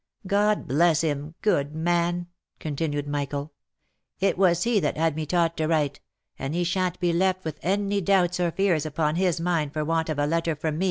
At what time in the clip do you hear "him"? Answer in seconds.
1.01-1.35